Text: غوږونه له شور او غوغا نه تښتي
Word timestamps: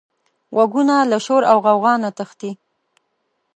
غوږونه 0.55 0.95
له 1.11 1.17
شور 1.25 1.43
او 1.51 1.57
غوغا 1.65 1.93
نه 2.03 2.09
تښتي 2.17 2.51